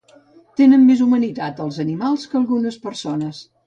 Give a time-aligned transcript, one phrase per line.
[0.61, 3.49] Tenen més humanitat els animals que algunes persones